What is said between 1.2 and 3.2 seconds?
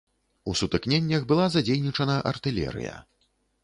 была задзейнічана артылерыя.